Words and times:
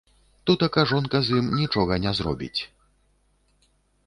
Тутака 0.49 0.85
жонка 0.91 1.21
з 1.27 1.37
ім 1.41 1.49
нічога 1.59 1.93
не 2.07 2.11
зробіць. 2.21 2.61